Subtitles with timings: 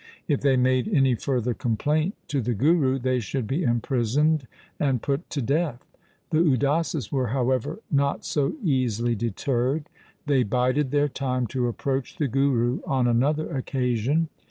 [0.27, 4.47] If they made any further complaint to the Guru, they should be imprisoned
[4.79, 5.85] and put to death.
[6.31, 9.89] The Udasis were, however, not so easily deterred.
[10.25, 14.29] They bided their time to approach the Guru on another occasion.